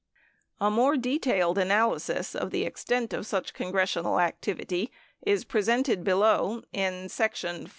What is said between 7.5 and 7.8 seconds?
IV.